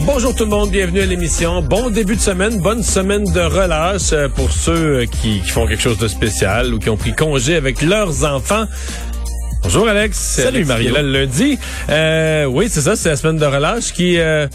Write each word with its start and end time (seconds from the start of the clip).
Bonjour 0.00 0.34
tout 0.34 0.44
le 0.44 0.50
monde, 0.50 0.70
bienvenue 0.70 1.00
à 1.00 1.06
l'émission. 1.06 1.62
Bon 1.62 1.88
début 1.90 2.16
de 2.16 2.20
semaine, 2.20 2.58
bonne 2.58 2.82
semaine 2.82 3.24
de 3.24 3.40
relâche 3.40 4.12
euh, 4.12 4.28
pour 4.28 4.50
ceux 4.50 4.72
euh, 4.72 5.06
qui, 5.06 5.40
qui 5.40 5.50
font 5.50 5.66
quelque 5.66 5.82
chose 5.82 5.98
de 5.98 6.08
spécial 6.08 6.74
ou 6.74 6.78
qui 6.78 6.90
ont 6.90 6.96
pris 6.96 7.14
congé 7.14 7.54
avec 7.54 7.82
leurs 7.82 8.24
enfants. 8.24 8.64
Bonjour 9.62 9.86
Alex. 9.86 10.18
Salut 10.18 10.64
Mario. 10.64 10.92
Là, 10.92 11.02
le 11.02 11.12
lundi. 11.12 11.56
Euh, 11.88 12.46
oui, 12.46 12.66
c'est 12.68 12.80
ça, 12.80 12.96
c'est 12.96 13.10
la 13.10 13.16
semaine 13.16 13.36
de 13.36 13.46
relâche 13.46 13.92
qui 13.92 14.18
euh, 14.18 14.48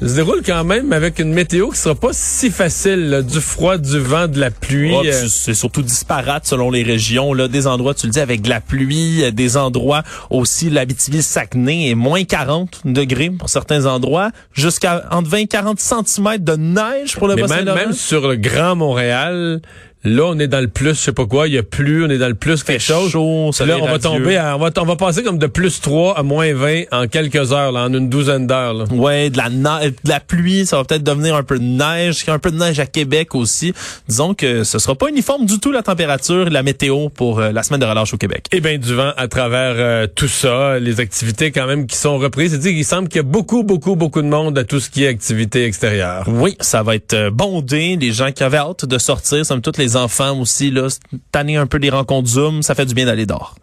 se 0.00 0.14
déroule 0.14 0.42
quand 0.44 0.64
même 0.64 0.92
avec 0.92 1.18
une 1.18 1.32
météo 1.32 1.70
qui 1.70 1.78
sera 1.78 1.94
pas 1.94 2.10
si 2.12 2.50
facile. 2.50 3.08
là. 3.08 3.22
Du 3.22 3.40
froid, 3.40 3.78
du 3.78 3.98
vent, 3.98 4.28
de 4.28 4.38
la 4.38 4.50
pluie. 4.50 4.92
Oh, 4.94 5.02
c'est 5.28 5.54
surtout 5.54 5.82
disparate 5.82 6.46
selon 6.46 6.70
les 6.70 6.82
régions. 6.82 7.32
Là, 7.32 7.48
des 7.48 7.66
endroits, 7.66 7.94
tu 7.94 8.06
le 8.06 8.12
dis, 8.12 8.20
avec 8.20 8.42
de 8.42 8.48
la 8.48 8.60
pluie, 8.60 9.24
euh, 9.24 9.30
des 9.30 9.56
endroits 9.56 10.02
aussi, 10.30 10.70
l'Abitibi-Saguenay 10.70 11.90
est 11.90 11.94
moins 11.94 12.24
40 12.24 12.82
degrés 12.84 13.30
pour 13.30 13.48
certains 13.48 13.86
endroits, 13.86 14.30
jusqu'à 14.52 15.06
entre 15.10 15.30
20 15.30 15.38
et 15.38 15.46
40 15.46 15.80
centimètres 15.80 16.44
de 16.44 16.56
neige 16.56 17.16
pour 17.16 17.28
le 17.28 17.36
mais 17.36 17.46
même, 17.46 17.64
même 17.64 17.92
sur 17.92 18.28
le 18.28 18.36
Grand 18.36 18.76
Montréal, 18.76 19.62
là, 20.06 20.22
on 20.28 20.38
est 20.38 20.48
dans 20.48 20.60
le 20.60 20.68
plus, 20.68 20.90
je 20.90 21.00
sais 21.00 21.12
pas 21.12 21.26
quoi, 21.26 21.48
il 21.48 21.54
y 21.54 21.58
a 21.58 21.62
plus, 21.62 22.04
on 22.04 22.08
est 22.10 22.18
dans 22.18 22.28
le 22.28 22.34
plus 22.34 22.62
quelque 22.62 22.80
chose. 22.82 23.10
chaud, 23.10 23.50
Puis 23.56 23.66
là, 23.66 23.76
on 23.80 23.86
va 23.86 23.98
tomber, 23.98 24.36
à- 24.36 24.56
on 24.56 24.60
va, 24.60 24.70
on 24.78 24.84
va 24.84 24.96
passer 24.96 25.22
comme 25.22 25.38
de 25.38 25.46
plus 25.46 25.80
3 25.80 26.18
à 26.18 26.22
moins 26.22 26.52
20 26.54 26.84
en 26.92 27.06
quelques 27.08 27.52
heures, 27.52 27.72
là, 27.72 27.84
en 27.84 27.92
une 27.92 28.08
douzaine 28.08 28.46
d'heures. 28.46 28.90
Ouais, 28.92 29.30
de 29.30 29.36
la, 29.36 29.48
de 29.50 29.92
la 30.08 30.20
pluie, 30.20 30.64
ça 30.66 30.76
va 30.76 30.84
peut-être 30.84 31.02
devenir 31.02 31.34
un 31.34 31.42
peu 31.42 31.58
de 31.58 31.64
neige, 31.64 32.24
un 32.28 32.38
peu 32.38 32.50
de 32.50 32.56
neige 32.58 32.78
à 32.80 32.86
Québec 32.86 33.34
aussi. 33.34 33.72
Disons 34.08 34.34
que 34.34 34.64
ce 34.64 34.78
sera 34.78 34.94
pas 34.94 35.08
uniforme 35.08 35.44
du 35.46 35.58
tout 35.58 35.72
la 35.72 35.82
température 35.82 36.48
la 36.50 36.62
météo 36.62 37.08
pour 37.08 37.40
euh, 37.40 37.50
la 37.52 37.62
semaine 37.62 37.80
de 37.80 37.86
relâche 37.86 38.14
au 38.14 38.16
Québec. 38.16 38.46
Et 38.52 38.60
bien 38.60 38.78
du 38.78 38.94
vent 38.94 39.12
à 39.16 39.28
travers 39.28 39.74
euh, 39.76 40.06
tout 40.06 40.28
ça, 40.28 40.78
les 40.78 41.00
activités 41.00 41.50
quand 41.50 41.66
même 41.66 41.86
qui 41.86 41.96
sont 41.96 42.18
reprises. 42.18 42.50
C'est-à-dire 42.52 42.72
qu'il 42.72 42.84
semble 42.84 43.08
qu'il 43.08 43.16
y 43.16 43.20
a 43.20 43.22
beaucoup, 43.24 43.62
beaucoup, 43.64 43.96
beaucoup 43.96 44.22
de 44.22 44.28
monde 44.28 44.56
à 44.58 44.64
tout 44.64 44.78
ce 44.80 44.88
qui 44.90 45.04
est 45.04 45.08
activité 45.08 45.64
extérieure. 45.64 46.24
Oui, 46.28 46.56
ça 46.60 46.82
va 46.82 46.94
être 46.94 47.14
euh, 47.14 47.30
bondé. 47.30 47.96
Les 48.00 48.12
gens 48.12 48.30
qui 48.32 48.44
avaient 48.44 48.56
hâte 48.58 48.84
de 48.84 48.98
sortir, 48.98 49.44
somme 49.44 49.60
toute 49.60 49.78
les 49.78 49.95
enfants 49.96 50.38
aussi, 50.40 50.70
là, 50.70 50.88
tanner 51.32 51.56
un 51.56 51.66
peu 51.66 51.78
des 51.78 51.90
rencontres 51.90 52.28
Zoom, 52.28 52.62
ça 52.62 52.74
fait 52.74 52.86
du 52.86 52.94
bien 52.94 53.06
d'aller 53.06 53.26
dehors. 53.26 53.54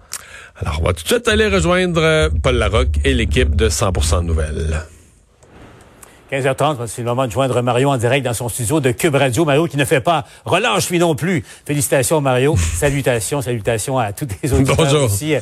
Alors, 0.56 0.80
on 0.82 0.86
va 0.86 0.94
tout 0.94 1.04
de 1.04 1.08
suite 1.08 1.28
aller 1.28 1.48
rejoindre 1.48 2.02
euh, 2.02 2.30
Paul 2.42 2.56
Larocque 2.56 2.98
et 3.04 3.14
l'équipe 3.14 3.56
de 3.56 3.70
100% 3.70 4.22
Nouvelles. 4.26 4.84
15h30, 6.32 6.88
c'est 6.88 7.02
le 7.04 7.08
moment 7.08 7.28
de 7.28 7.32
joindre 7.32 7.62
Mario 7.62 7.90
en 7.90 7.98
direct 7.98 8.26
dans 8.26 8.34
son 8.34 8.50
studio 8.50 8.80
de 8.80 8.92
Cube 8.92 9.14
Radio. 9.16 9.46
Mario 9.46 9.68
qui 9.68 9.78
ne 9.78 9.86
fait 9.86 10.02
pas 10.02 10.26
relâche 10.46 10.90
lui 10.90 10.98
non 10.98 11.16
plus. 11.16 11.44
Félicitations 11.66 12.22
Mario. 12.22 12.56
salutations, 12.78 13.42
salutations 13.42 14.00
à 14.00 14.14
tous 14.14 14.28
les 14.42 14.54
auditeurs 14.54 14.76
Bonjour. 14.76 15.04
aussi. 15.04 15.36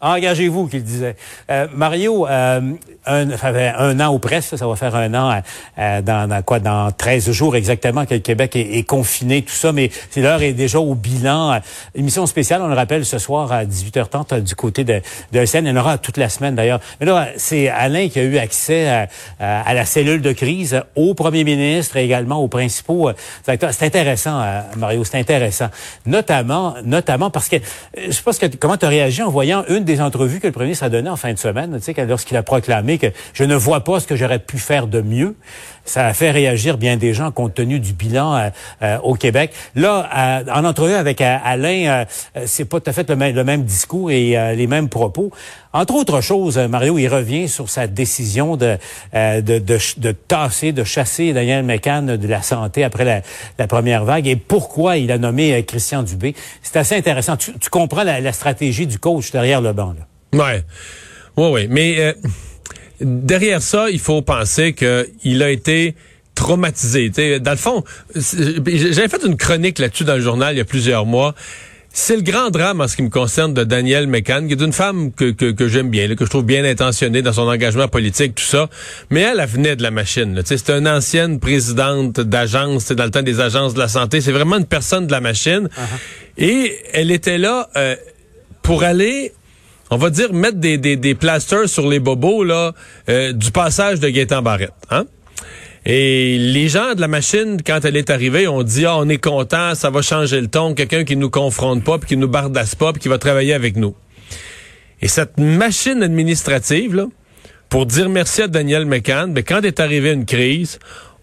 Engagez-vous, 0.00 0.66
qu'il 0.66 0.82
disait. 0.82 1.16
Euh, 1.50 1.66
Mario, 1.74 2.26
euh, 2.26 2.60
un, 3.06 3.36
ça 3.36 3.50
an 3.50 4.14
ou 4.14 4.18
presque, 4.18 4.56
ça 4.56 4.66
va 4.66 4.76
faire 4.76 4.94
un 4.94 5.12
an, 5.14 5.42
euh, 5.78 6.02
dans, 6.02 6.28
dans 6.28 6.42
quoi, 6.42 6.58
dans 6.58 6.90
13 6.90 7.30
jours 7.32 7.56
exactement 7.56 8.06
que 8.06 8.14
le 8.14 8.20
Québec 8.20 8.56
est, 8.56 8.86
confiné, 8.86 9.42
tout 9.42 9.52
ça, 9.52 9.72
mais 9.72 9.90
c'est 10.10 10.20
l'heure 10.20 10.42
est 10.42 10.52
déjà 10.52 10.80
au 10.80 10.94
bilan. 10.94 11.60
Émission 11.94 12.26
spéciale, 12.26 12.62
on 12.62 12.68
le 12.68 12.74
rappelle, 12.74 13.04
ce 13.04 13.18
soir 13.18 13.52
à 13.52 13.64
18h30 13.64 14.34
euh, 14.34 14.40
du 14.40 14.54
côté 14.54 14.84
de, 14.84 15.00
de 15.32 15.44
SN. 15.44 15.66
Il 15.66 15.68
y 15.68 15.70
en 15.70 15.76
aura 15.76 15.98
toute 15.98 16.16
la 16.16 16.28
semaine 16.28 16.54
d'ailleurs. 16.54 16.80
Mais 17.00 17.06
là, 17.06 17.28
c'est 17.36 17.68
Alain 17.68 18.08
qui 18.08 18.18
a 18.18 18.22
eu 18.22 18.38
accès 18.38 19.06
à, 19.38 19.74
la 19.74 19.84
cellule 19.84 20.22
de 20.22 20.32
crise, 20.32 20.82
au 20.96 21.14
premier 21.14 21.44
ministre 21.44 21.96
et 21.96 22.04
également 22.04 22.36
aux 22.38 22.48
principaux 22.48 23.10
acteurs. 23.46 23.72
C'est 23.72 23.86
intéressant, 23.86 24.42
Mario, 24.76 25.04
c'est 25.04 25.18
intéressant. 25.18 25.68
Notamment, 26.06 26.74
notamment 26.84 27.30
parce 27.30 27.48
que, 27.48 27.56
je 27.96 28.10
sais 28.10 28.22
pas 28.22 28.32
ce 28.32 28.40
que, 28.40 28.56
comment 28.56 28.76
tu 28.76 28.86
as 28.86 28.88
réagi 28.88 29.22
en 29.22 29.30
voyant 29.30 29.64
une 29.68 29.84
entrevues 29.98 30.40
que 30.40 30.46
le 30.46 30.52
premier 30.52 30.66
ministre 30.66 30.84
a 30.84 30.88
données 30.88 31.10
en 31.10 31.16
fin 31.16 31.32
de 31.32 31.38
semaine, 31.38 31.78
tu 31.80 31.92
sais, 31.92 32.06
lorsqu'il 32.06 32.36
a 32.36 32.42
proclamé 32.42 32.98
que 32.98 33.08
je 33.32 33.44
ne 33.44 33.54
vois 33.54 33.82
pas 33.82 34.00
ce 34.00 34.06
que 34.06 34.16
j'aurais 34.16 34.38
pu 34.38 34.58
faire 34.58 34.86
de 34.86 35.00
mieux. 35.00 35.34
Ça 35.84 36.06
a 36.06 36.14
fait 36.14 36.30
réagir 36.30 36.78
bien 36.78 36.96
des 36.96 37.14
gens 37.14 37.32
compte 37.32 37.54
tenu 37.54 37.80
du 37.80 37.92
bilan 37.92 38.36
euh, 38.36 38.50
euh, 38.82 38.98
au 39.02 39.14
Québec. 39.14 39.52
Là, 39.74 40.08
euh, 40.14 40.52
en 40.52 40.64
entrevue 40.64 40.94
avec 40.94 41.20
Alain, 41.20 42.04
c'est 42.44 42.64
pas 42.64 42.80
tout 42.80 42.90
à 42.90 42.92
fait 42.92 43.08
le 43.08 43.44
même, 43.44 43.64
discours 43.64 44.10
et 44.10 44.54
les 44.54 44.66
mêmes 44.66 44.88
propos. 44.88 45.32
Entre 45.72 45.94
autres 45.94 46.20
choses, 46.20 46.58
euh, 46.58 46.66
Mario, 46.66 46.98
il 46.98 47.06
revient 47.06 47.48
sur 47.48 47.70
sa 47.70 47.86
décision 47.86 48.56
de, 48.56 48.76
euh, 49.14 49.40
de, 49.40 49.58
de, 49.58 50.12
tasser, 50.12 50.72
de 50.72 50.82
chasser 50.82 51.32
Daniel 51.32 51.64
McCann 51.64 52.16
de 52.16 52.28
la 52.28 52.42
santé 52.42 52.82
après 52.82 53.22
la, 53.56 53.66
première 53.68 54.04
vague 54.04 54.26
et 54.26 54.34
pourquoi 54.34 54.96
il 54.96 55.12
a 55.12 55.18
nommé 55.18 55.54
euh, 55.54 55.62
Christian 55.62 56.02
Dubé. 56.02 56.34
C'est 56.62 56.76
assez 56.76 56.96
intéressant. 56.96 57.36
Tu, 57.36 57.52
comprends 57.70 58.02
la, 58.02 58.32
stratégie 58.32 58.88
du 58.88 58.98
coach 58.98 59.30
derrière 59.30 59.60
le 59.60 59.72
banc. 59.72 59.94
Là. 59.96 60.04
Ouais, 60.32 60.64
ouais. 61.36 61.66
Mais 61.70 62.00
euh, 62.00 62.12
derrière 63.00 63.62
ça, 63.62 63.90
il 63.90 64.00
faut 64.00 64.22
penser 64.22 64.74
qu'il 64.74 65.42
a 65.42 65.50
été 65.50 65.94
traumatisé. 66.34 67.10
T'sais, 67.10 67.38
dans 67.38 67.50
le 67.52 67.56
fond, 67.56 67.84
j'avais 68.14 69.08
fait 69.08 69.24
une 69.24 69.36
chronique 69.36 69.78
là-dessus 69.78 70.04
dans 70.04 70.16
le 70.16 70.20
journal 70.20 70.54
il 70.54 70.58
y 70.58 70.62
a 70.62 70.64
plusieurs 70.64 71.06
mois. 71.06 71.34
C'est 71.92 72.14
le 72.14 72.22
grand 72.22 72.50
drame 72.50 72.80
en 72.80 72.86
ce 72.86 72.94
qui 72.94 73.02
me 73.02 73.08
concerne 73.08 73.52
de 73.52 73.64
Danielle 73.64 74.06
McCann, 74.06 74.46
qui 74.46 74.52
est 74.54 74.62
une 74.62 74.72
femme 74.72 75.12
que, 75.12 75.32
que, 75.32 75.50
que 75.50 75.66
j'aime 75.66 75.90
bien, 75.90 76.06
là, 76.06 76.14
que 76.14 76.24
je 76.24 76.30
trouve 76.30 76.44
bien 76.44 76.64
intentionnée 76.64 77.20
dans 77.20 77.32
son 77.32 77.48
engagement 77.48 77.88
politique, 77.88 78.36
tout 78.36 78.44
ça. 78.44 78.68
Mais 79.10 79.20
elle, 79.22 79.40
elle 79.40 79.48
venait 79.48 79.74
de 79.74 79.82
la 79.82 79.90
machine. 79.90 80.40
C'était 80.44 80.78
une 80.78 80.86
ancienne 80.86 81.40
présidente 81.40 82.20
d'agence, 82.20 82.84
c'est 82.84 82.94
dans 82.94 83.04
le 83.04 83.10
temps 83.10 83.22
des 83.22 83.40
agences 83.40 83.74
de 83.74 83.80
la 83.80 83.88
santé. 83.88 84.20
C'est 84.20 84.30
vraiment 84.30 84.56
une 84.58 84.66
personne 84.66 85.08
de 85.08 85.12
la 85.12 85.20
machine. 85.20 85.68
Et 86.38 86.76
elle 86.92 87.10
était 87.10 87.38
là 87.38 87.68
euh, 87.76 87.96
pour 88.62 88.84
aller 88.84 89.32
on 89.90 89.96
va 89.96 90.10
dire 90.10 90.32
mettre 90.32 90.58
des, 90.58 90.78
des, 90.78 90.96
des 90.96 91.16
plasters 91.16 91.68
sur 91.68 91.88
les 91.88 91.98
bobos 91.98 92.44
là 92.44 92.72
euh, 93.08 93.32
du 93.32 93.50
passage 93.50 93.98
de 93.98 94.08
Gaétan 94.08 94.40
Barrette. 94.40 94.72
Hein? 94.90 95.06
Et 95.86 96.36
les 96.38 96.68
gens 96.68 96.94
de 96.94 97.00
la 97.00 97.08
machine, 97.08 97.58
quand 97.64 97.84
elle 97.84 97.96
est 97.96 98.10
arrivée, 98.10 98.46
ont 98.46 98.62
dit 98.62 98.84
ah 98.84 98.98
on 98.98 99.08
est 99.08 99.22
content, 99.22 99.74
ça 99.74 99.90
va 99.90 100.02
changer 100.02 100.40
le 100.40 100.48
ton, 100.48 100.74
quelqu'un 100.74 101.04
qui 101.04 101.16
nous 101.16 101.30
confronte 101.30 101.84
pas, 101.84 101.98
puis 101.98 102.08
qui 102.08 102.16
nous 102.16 102.28
bardasse 102.28 102.74
pas, 102.74 102.92
puis 102.92 103.00
qui 103.00 103.08
va 103.08 103.18
travailler 103.18 103.54
avec 103.54 103.76
nous. 103.76 103.94
Et 105.00 105.08
cette 105.08 105.38
machine 105.38 106.02
administrative 106.02 107.06
pour 107.70 107.86
dire 107.86 108.08
merci 108.08 108.42
à 108.42 108.48
Daniel 108.48 108.84
McCann, 108.84 109.32
ben, 109.32 109.42
quand 109.42 109.62
est 109.62 109.80
arrivée 109.80 110.12
une 110.12 110.26
crise, 110.26 110.78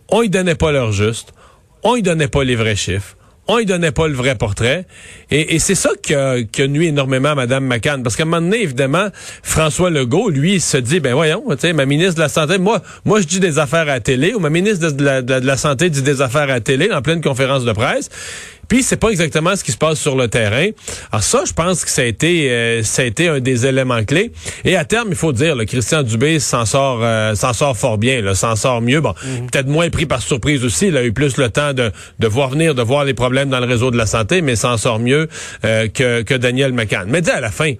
on 0.09 0.23
y 0.23 0.29
donnait 0.29 0.55
pas 0.55 0.71
l'heure 0.71 0.91
juste, 0.91 1.33
on 1.83 1.95
y 1.95 2.01
donnait 2.01 2.29
pas 2.29 2.43
les 2.43 2.55
vrais 2.55 2.75
chiffres. 2.75 3.15
On 3.49 3.59
y 3.59 3.65
donnait 3.65 3.91
pas 3.91 4.07
le 4.07 4.13
vrai 4.13 4.35
portrait. 4.35 4.85
Et, 5.31 5.59
c'est 5.59 5.75
ça 5.75 5.91
qui 6.01 6.67
nuit 6.67 6.87
énormément 6.87 7.29
à 7.29 7.35
Mme 7.35 7.65
McCann. 7.65 8.03
Parce 8.03 8.15
qu'à 8.15 8.23
un 8.23 8.25
moment 8.25 8.41
donné, 8.41 8.61
évidemment, 8.61 9.07
François 9.41 9.89
Legault, 9.89 10.29
lui, 10.29 10.59
se 10.59 10.77
dit, 10.77 10.99
ben 10.99 11.13
voyons, 11.13 11.43
ma 11.73 11.85
ministre 11.85 12.15
de 12.15 12.21
la 12.21 12.29
Santé, 12.29 12.57
moi, 12.57 12.81
moi, 13.05 13.21
je 13.21 13.27
dis 13.27 13.39
des 13.39 13.57
affaires 13.57 13.81
à 13.81 13.85
la 13.85 13.99
télé, 13.99 14.33
ou 14.33 14.39
ma 14.39 14.49
ministre 14.49 14.91
de 14.91 15.45
la, 15.45 15.57
Santé 15.57 15.89
dit 15.89 16.01
des 16.01 16.21
affaires 16.21 16.49
à 16.49 16.59
télé, 16.59 16.91
en 16.91 17.01
pleine 17.01 17.21
conférence 17.21 17.63
de 17.63 17.71
presse. 17.71 18.09
Puis 18.67 18.83
c'est 18.83 18.97
pas 18.97 19.09
exactement 19.09 19.55
ce 19.55 19.63
qui 19.63 19.71
se 19.71 19.77
passe 19.77 19.99
sur 19.99 20.15
le 20.15 20.27
terrain. 20.27 20.67
Alors 21.11 21.23
ça, 21.23 21.43
je 21.45 21.53
pense 21.53 21.85
que 21.85 21.91
ça 21.91 22.01
a 22.01 22.05
été 22.05 22.51
euh, 22.51 22.83
ça 22.83 23.01
a 23.01 23.05
été 23.05 23.27
un 23.27 23.39
des 23.39 23.65
éléments 23.65 24.03
clés. 24.03 24.31
Et 24.65 24.75
à 24.75 24.85
terme, 24.85 25.07
il 25.09 25.15
faut 25.15 25.33
dire, 25.33 25.55
le 25.55 25.65
Christian 25.65 26.03
Dubé 26.03 26.39
s'en 26.39 26.65
sort 26.65 26.99
euh, 27.01 27.35
s'en 27.35 27.53
sort 27.53 27.77
fort 27.77 27.97
bien, 27.97 28.21
là, 28.21 28.35
s'en 28.35 28.55
sort 28.55 28.81
mieux. 28.81 29.01
Bon, 29.01 29.13
peut-être 29.51 29.67
moins 29.67 29.89
pris 29.89 30.05
par 30.05 30.21
surprise 30.21 30.63
aussi. 30.63 30.87
Il 30.87 30.97
a 30.97 31.03
eu 31.03 31.13
plus 31.13 31.37
le 31.37 31.49
temps 31.49 31.73
de, 31.73 31.91
de 32.19 32.27
voir 32.27 32.49
venir, 32.49 32.75
de 32.75 32.81
voir 32.81 33.05
les 33.05 33.13
problèmes 33.13 33.49
dans 33.49 33.59
le 33.59 33.67
réseau 33.67 33.91
de 33.91 33.97
la 33.97 34.05
santé, 34.05 34.41
mais 34.41 34.55
s'en 34.55 34.77
sort 34.77 34.99
mieux 34.99 35.27
euh, 35.65 35.87
que, 35.87 36.21
que 36.21 36.33
Daniel 36.33 36.73
McCann. 36.73 37.07
Mais 37.09 37.21
dis, 37.21 37.31
à 37.31 37.41
la 37.41 37.51
fin, 37.51 37.73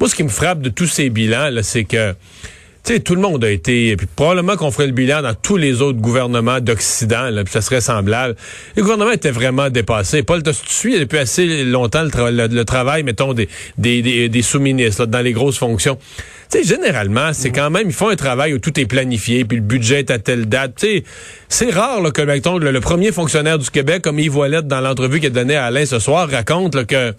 moi, 0.00 0.08
ce 0.08 0.14
qui 0.14 0.22
me 0.22 0.28
frappe 0.28 0.60
de 0.60 0.68
tous 0.68 0.86
ces 0.86 1.10
bilans, 1.10 1.50
là, 1.50 1.62
c'est 1.62 1.84
que 1.84 2.14
sais, 2.92 3.00
tout 3.00 3.14
le 3.14 3.20
monde 3.20 3.44
a 3.44 3.50
été, 3.50 3.96
puis 3.96 4.06
probablement 4.14 4.56
qu'on 4.56 4.70
ferait 4.70 4.86
le 4.86 4.92
bilan 4.92 5.22
dans 5.22 5.34
tous 5.34 5.56
les 5.56 5.82
autres 5.82 5.98
gouvernements 5.98 6.60
d'Occident, 6.60 7.30
puis 7.44 7.52
ça 7.52 7.60
serait 7.60 7.80
semblable. 7.80 8.36
Le 8.76 8.82
gouvernement 8.82 9.12
était 9.12 9.30
vraiment 9.30 9.70
dépassé. 9.70 10.22
Paul, 10.22 10.42
tu 10.42 10.50
suis 10.52 10.98
depuis 10.98 11.18
assez 11.18 11.64
longtemps 11.64 12.02
le, 12.02 12.10
tra- 12.10 12.30
le- 12.30 12.54
le 12.54 12.64
travail, 12.64 13.02
mettons, 13.02 13.34
des, 13.34 13.48
des, 13.78 14.02
des, 14.02 14.28
des 14.28 14.42
sous-ministres 14.42 15.06
dans 15.06 15.20
les 15.20 15.32
grosses 15.32 15.58
fonctions? 15.58 15.98
Tu 16.50 16.58
sais, 16.58 16.64
généralement, 16.64 17.32
c'est 17.32 17.50
quand 17.50 17.70
même, 17.70 17.88
ils 17.88 17.92
font 17.92 18.08
un 18.08 18.16
travail 18.16 18.54
où 18.54 18.58
tout 18.58 18.78
est 18.78 18.86
planifié, 18.86 19.44
puis 19.44 19.56
le 19.56 19.64
budget 19.64 20.00
est 20.00 20.10
à 20.12 20.18
telle 20.20 20.46
date. 20.46 20.74
Tu 20.78 20.86
sais, 20.86 21.04
c'est 21.48 21.70
rare 21.70 22.00
là, 22.00 22.12
que, 22.12 22.22
mettons, 22.22 22.58
le, 22.58 22.70
le 22.70 22.80
premier 22.80 23.10
fonctionnaire 23.10 23.58
du 23.58 23.68
Québec, 23.68 24.02
comme 24.02 24.18
Yves 24.20 24.62
dans 24.64 24.80
l'entrevue 24.80 25.18
qu'il 25.18 25.26
a 25.26 25.30
donnée 25.30 25.56
à 25.56 25.64
Alain 25.64 25.86
ce 25.86 25.98
soir, 25.98 26.30
raconte 26.30 26.76
là, 26.76 26.84
que 26.84 27.14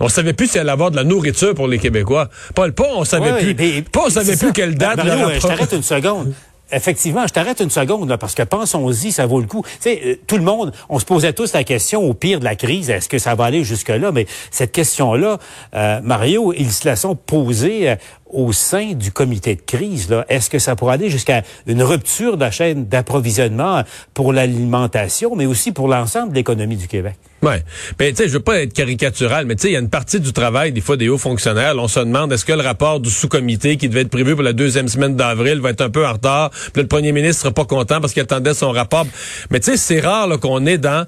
on 0.00 0.08
savait 0.08 0.32
plus 0.32 0.48
s'il 0.48 0.60
allait 0.60 0.70
avoir 0.70 0.90
de 0.90 0.96
la 0.96 1.04
nourriture 1.04 1.54
pour 1.54 1.68
les 1.68 1.78
Québécois. 1.78 2.28
Paul, 2.54 2.72
pas 2.72 2.88
on 2.94 3.04
savait 3.04 3.32
Ouais, 3.32 3.40
plus. 3.42 3.54
mais- 3.54 3.82
pas 3.82 4.02
on 4.06 4.10
savait 4.10 4.36
plus 4.36 4.48
ça. 4.48 4.52
quelle 4.52 4.74
date. 4.76 4.96
Mario, 4.96 5.28
euh, 5.28 5.34
je 5.34 5.46
t'arrête 5.46 5.72
une 5.72 5.82
seconde. 5.82 6.32
effectivement, 6.72 7.24
je 7.28 7.32
t'arrête 7.32 7.60
une 7.60 7.70
seconde, 7.70 8.08
là, 8.08 8.18
parce 8.18 8.34
que 8.34 8.42
pensons-y, 8.42 9.12
ça 9.12 9.24
vaut 9.26 9.40
le 9.40 9.46
coup. 9.46 9.62
Tu 9.64 9.70
sais, 9.80 10.02
euh, 10.04 10.14
tout 10.26 10.36
le 10.36 10.42
monde, 10.42 10.72
on 10.88 10.98
se 10.98 11.04
posait 11.04 11.32
tous 11.32 11.52
la 11.52 11.62
question 11.62 12.02
au 12.02 12.12
pire 12.12 12.40
de 12.40 12.44
la 12.44 12.56
crise, 12.56 12.90
est-ce 12.90 13.08
que 13.08 13.18
ça 13.18 13.36
va 13.36 13.44
aller 13.44 13.62
jusque-là? 13.62 14.10
Mais 14.10 14.26
cette 14.50 14.72
question-là, 14.72 15.38
euh, 15.74 16.00
Mario, 16.02 16.52
ils 16.56 16.72
se 16.72 16.88
la 16.88 16.96
sont 16.96 17.14
posée 17.14 17.90
euh, 17.90 17.94
au 18.36 18.52
sein 18.52 18.92
du 18.92 19.10
comité 19.10 19.56
de 19.56 19.62
crise. 19.62 20.14
Est-ce 20.28 20.50
que 20.50 20.58
ça 20.58 20.76
pourrait 20.76 20.94
aller 20.94 21.10
jusqu'à 21.10 21.42
une 21.66 21.82
rupture 21.82 22.36
de 22.36 22.42
la 22.42 22.50
chaîne 22.50 22.86
d'approvisionnement 22.86 23.82
pour 24.12 24.32
l'alimentation, 24.32 25.34
mais 25.34 25.46
aussi 25.46 25.72
pour 25.72 25.88
l'ensemble 25.88 26.30
de 26.30 26.34
l'économie 26.34 26.76
du 26.76 26.86
Québec? 26.86 27.14
Ouais. 27.42 27.62
Ben, 27.98 28.10
tu 28.10 28.22
sais, 28.22 28.28
je 28.28 28.34
veux 28.34 28.40
pas 28.40 28.60
être 28.60 28.72
caricatural, 28.72 29.46
mais 29.46 29.56
tu 29.56 29.62
sais, 29.62 29.68
il 29.68 29.72
y 29.72 29.76
a 29.76 29.80
une 29.80 29.88
partie 29.88 30.20
du 30.20 30.32
travail, 30.32 30.72
des 30.72 30.80
fois, 30.80 30.96
des 30.96 31.08
hauts 31.08 31.18
fonctionnaires. 31.18 31.74
on 31.78 31.88
se 31.88 32.00
demande, 32.00 32.32
est-ce 32.32 32.44
que 32.44 32.52
le 32.52 32.62
rapport 32.62 33.00
du 33.00 33.10
sous-comité 33.10 33.76
qui 33.78 33.88
devait 33.88 34.02
être 34.02 34.10
prévu 34.10 34.34
pour 34.34 34.42
la 34.42 34.52
deuxième 34.52 34.88
semaine 34.88 35.16
d'avril 35.16 35.60
va 35.60 35.70
être 35.70 35.80
un 35.80 35.90
peu 35.90 36.06
en 36.06 36.12
retard? 36.12 36.50
Puis 36.50 36.82
le 36.82 36.88
premier 36.88 37.12
ministre 37.12 37.42
sera 37.42 37.54
pas 37.54 37.64
content 37.64 38.00
parce 38.00 38.12
qu'il 38.12 38.22
attendait 38.22 38.54
son 38.54 38.70
rapport. 38.70 39.06
Mais 39.50 39.60
tu 39.60 39.70
sais, 39.70 39.76
c'est 39.78 40.00
rare 40.00 40.28
qu'on 40.40 40.66
est 40.66 40.78
dans 40.78 41.06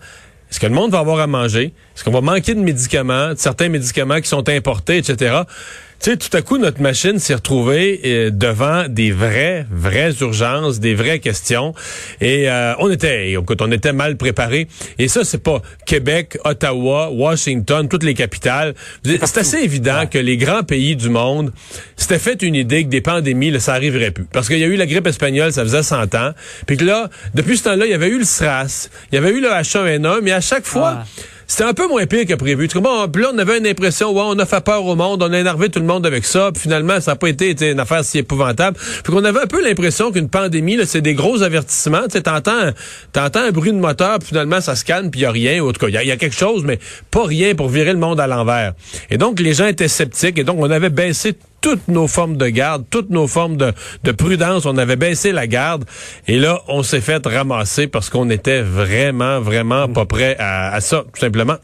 est-ce 0.51 0.61
que 0.61 0.67
le 0.67 0.73
monde 0.73 0.93
va 0.93 1.01
avoir 1.01 1.21
à 1.21 1.27
manger? 1.27 1.75
Est-ce 1.95 2.05
qu'on 2.05 2.11
va 2.11 2.23
manquer 2.23 2.55
de 2.55 2.61
médicaments, 2.61 3.35
de 3.35 3.39
certains 3.39 3.69
médicaments 3.69 4.21
qui 4.21 4.29
sont 4.29 4.49
importés, 4.49 4.97
etc.? 4.97 5.43
Tu 6.01 6.13
sais, 6.13 6.17
tout 6.17 6.35
à 6.37 6.43
coup, 6.43 6.59
notre 6.59 6.81
machine 6.81 7.19
s'est 7.19 7.35
retrouvée 7.35 8.01
euh, 8.05 8.31
devant 8.31 8.87
des 8.89 9.11
vraies, 9.11 9.67
vraies 9.69 10.13
urgences, 10.21 10.79
des 10.79 10.95
vraies 10.95 11.19
questions. 11.19 11.75
Et 12.21 12.49
euh, 12.49 12.75
on 12.79 12.89
était, 12.89 13.33
écoute, 13.33 13.61
on 13.61 13.73
était 13.73 13.93
mal 13.93 14.17
préparés. 14.17 14.69
Et 14.99 15.09
ça, 15.09 15.25
c'est 15.25 15.43
pas 15.43 15.61
Québec, 15.87 16.39
Ottawa, 16.45 17.11
Washington, 17.11 17.89
toutes 17.89 18.05
les 18.05 18.15
capitales. 18.15 18.75
C'est 19.05 19.39
assez 19.39 19.59
évident 19.59 20.07
que 20.07 20.19
les 20.19 20.37
grands 20.37 20.63
pays 20.63 20.95
du 20.95 21.09
monde 21.09 21.53
s'étaient 21.97 22.21
fait 22.21 22.43
une 22.43 22.55
idée 22.55 22.85
que 22.85 22.91
des 22.91 23.01
pandémies, 23.01 23.51
là, 23.51 23.59
ça 23.59 23.75
arriverait 23.75 24.13
plus. 24.13 24.27
Parce 24.33 24.47
qu'il 24.47 24.59
y 24.59 24.65
a 24.65 24.69
eu 24.69 24.77
la 24.77 24.87
grippe 24.87 25.09
espagnole, 25.09 25.53
ça 25.53 25.65
faisait 25.65 25.83
100 25.83 26.15
ans. 26.15 26.31
Puis 26.69 26.77
que 26.77 26.85
là, 26.85 27.11
depuis 27.35 27.59
ce 27.59 27.65
temps-là, 27.65 27.87
il 27.87 27.91
y 27.91 27.95
avait 27.95 28.09
eu 28.09 28.19
le 28.19 28.25
SRAS, 28.25 28.89
il 29.11 29.17
y 29.17 29.19
avait 29.19 29.31
eu 29.31 29.41
le 29.41 29.49
H1N1, 29.49 30.21
mais 30.23 30.31
à 30.31 30.41
chaque 30.41 30.65
fois... 30.65 31.05
C'était 31.51 31.65
un 31.65 31.73
peu 31.73 31.89
moins 31.89 32.05
pire 32.05 32.27
que 32.27 32.35
prévu. 32.35 32.69
Bon, 32.75 33.09
puis 33.09 33.23
là, 33.23 33.31
on 33.35 33.39
avait 33.39 33.57
une 33.57 33.67
impression, 33.67 34.13
ouais, 34.13 34.23
on 34.23 34.39
a 34.39 34.45
fait 34.45 34.63
peur 34.63 34.85
au 34.85 34.95
monde, 34.95 35.23
on 35.23 35.33
a 35.33 35.39
énervé 35.39 35.71
tout 35.71 35.81
le 35.81 35.87
monde 35.87 36.05
avec 36.05 36.27
ça, 36.27 36.51
finalement, 36.55 37.01
ça 37.01 37.13
n'a 37.13 37.17
pas 37.17 37.31
été, 37.31 37.71
une 37.71 37.81
affaire 37.81 38.05
si 38.05 38.19
épouvantable. 38.19 38.77
Puis 39.03 39.11
qu'on 39.11 39.25
avait 39.25 39.41
un 39.41 39.47
peu 39.47 39.65
l'impression 39.65 40.13
qu'une 40.13 40.29
pandémie, 40.29 40.79
c'est 40.85 41.01
des 41.01 41.15
gros 41.15 41.43
avertissements. 41.43 42.07
Tu 42.13 42.23
t'entends, 42.23 42.71
t'entends 43.13 43.41
un 43.41 43.51
bruit 43.51 43.73
de 43.73 43.79
moteur, 43.79 44.19
puis 44.19 44.29
finalement, 44.29 44.61
ça 44.61 44.77
se 44.77 44.85
calme, 44.85 45.11
puis 45.11 45.21
il 45.21 45.23
y 45.23 45.27
a 45.27 45.31
rien. 45.31 45.65
En 45.65 45.73
tout 45.73 45.81
cas, 45.81 45.89
il 45.89 46.07
y, 46.07 46.13
a 46.13 46.17
quelque 46.19 46.37
chose, 46.37 46.65
mais 46.65 46.79
pas 47.11 47.25
rien 47.25 47.55
pour 47.55 47.71
virer 47.71 47.93
le 47.93 47.99
monde 47.99 48.21
à 48.21 48.27
l'envers. 48.27 48.75
Et 49.09 49.17
donc, 49.17 49.41
les 49.41 49.55
gens 49.55 49.67
étaient 49.67 49.89
sceptiques, 49.89 50.39
et 50.39 50.45
donc, 50.45 50.59
on 50.61 50.71
avait 50.71 50.91
baissé 50.91 51.33
toutes 51.69 51.89
nos 51.89 52.09
formes 52.09 52.39
de 52.39 52.49
garde, 52.49 52.87
toutes 52.89 53.11
nos 53.11 53.27
formes 53.27 53.59
de, 53.59 53.75
de 54.03 54.13
prudence. 54.13 54.65
On 54.65 54.79
avait 54.79 54.97
baissé 54.97 55.33
la 55.33 55.47
garde. 55.47 55.85
Et 56.27 56.39
là, 56.39 56.63
on 56.67 56.83
s'est 56.83 57.03
fait 57.03 57.27
ramasser 57.27 57.89
parce 57.89 58.09
qu'on 58.09 58.31
était 58.31 58.63
vraiment, 58.63 59.39
vraiment 59.39 59.87
pas 59.87 60.07
prêt 60.07 60.35
à, 60.39 60.81
ça, 60.81 61.05
tout 61.13 61.21
simplement. 61.21 61.57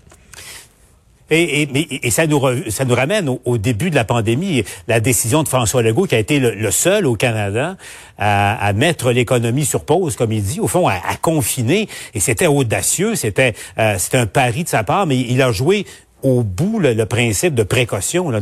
Et, 1.30 1.62
et, 1.62 2.06
et, 2.06 2.10
ça, 2.10 2.26
nous 2.26 2.38
ça 2.68 2.84
nous 2.84 2.94
ramène 2.94 3.34
au, 3.46 3.56
début 3.56 3.88
de 3.88 3.94
la 3.94 4.04
pandémie, 4.04 4.62
la 4.88 5.00
décision 5.00 5.42
de 5.42 5.48
François 5.48 5.82
Legault, 5.82 6.04
qui 6.04 6.14
a 6.14 6.18
été 6.18 6.38
le, 6.38 6.70
seul 6.70 7.06
au 7.06 7.14
Canada 7.14 7.78
à, 8.18 8.70
mettre 8.74 9.10
l'économie 9.10 9.64
sur 9.64 9.86
pause, 9.86 10.16
comme 10.16 10.32
il 10.32 10.42
dit, 10.42 10.60
au 10.60 10.68
fond, 10.68 10.86
à, 10.86 11.00
confiner. 11.22 11.88
Et 12.12 12.20
c'était 12.20 12.46
audacieux, 12.46 13.14
c'était 13.14 13.54
euh, 13.78 13.96
c'était 13.96 14.18
un 14.18 14.26
pari 14.26 14.64
de 14.64 14.68
sa 14.68 14.84
part, 14.84 15.06
mais 15.06 15.18
il 15.18 15.40
a 15.40 15.50
joué 15.50 15.86
au 16.24 16.42
bout 16.42 16.80
le, 16.80 17.04
principe 17.04 17.54
de 17.54 17.62
précaution. 17.62 18.32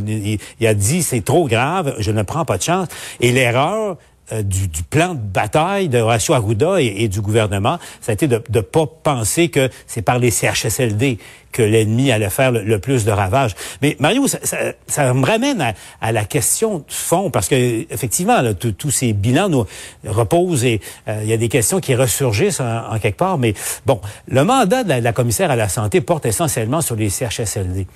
Il, 0.59 0.67
a 0.67 0.73
dit 0.73 1.03
c'est 1.03 1.23
trop 1.23 1.47
grave, 1.47 1.95
je 1.99 2.11
ne 2.11 2.23
prends 2.23 2.45
pas 2.45 2.57
de 2.57 2.63
chance. 2.63 2.87
Et 3.19 3.31
l'erreur, 3.31 3.97
euh, 4.31 4.41
du, 4.41 4.69
plan 4.89 5.15
de 5.15 5.19
bataille 5.19 5.89
de 5.89 5.99
Horacio 5.99 6.33
Arruda 6.33 6.79
et, 6.79 7.07
du 7.09 7.19
gouvernement, 7.19 7.77
ça 7.99 8.11
a 8.11 8.13
été 8.13 8.27
de 8.27 8.41
ne 8.53 8.61
pas 8.61 8.85
penser 8.85 9.49
que 9.49 9.69
c'est 9.85 10.01
par 10.01 10.17
les 10.17 10.31
CHSLD 10.31 11.17
que 11.51 11.61
l'ennemi 11.61 12.11
allait 12.11 12.29
faire 12.29 12.51
le, 12.51 12.79
plus 12.79 13.05
de 13.05 13.11
ravages. 13.11 13.55
Mais 13.81 13.95
Mario, 13.99 14.27
ça, 14.27 14.39
ça, 14.87 15.13
me 15.13 15.25
ramène 15.25 15.73
à, 16.01 16.11
la 16.11 16.25
question 16.25 16.79
de 16.79 16.83
fond, 16.87 17.29
parce 17.29 17.47
que 17.47 17.85
effectivement, 17.91 18.41
tous 18.55 18.91
ces 18.91 19.13
bilans 19.13 19.49
nous 19.49 19.65
reposent 20.05 20.65
et 20.65 20.81
euh, 21.07 21.19
il 21.23 21.29
y 21.29 21.33
a 21.33 21.37
des 21.37 21.49
questions 21.49 21.79
qui 21.79 21.93
ressurgissent 21.93 22.59
en, 22.59 22.97
quelque 22.99 23.17
part. 23.17 23.37
Mais 23.37 23.53
bon, 23.85 24.01
le 24.27 24.43
mandat 24.43 24.83
de 24.83 24.89
la, 24.89 24.99
de 24.99 25.03
la 25.03 25.13
commissaire 25.13 25.51
à 25.51 25.55
la 25.55 25.69
santé 25.69 26.01
porte 26.01 26.25
essentiellement 26.25 26.81
sur 26.81 26.95
les 26.95 27.09
CHSLD. 27.09 27.87